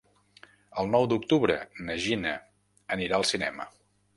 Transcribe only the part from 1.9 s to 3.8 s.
Gina anirà al cinema.